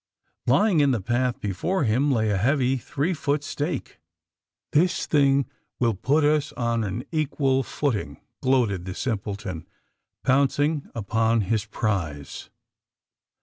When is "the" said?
0.89-0.99, 7.97-8.01, 8.85-8.95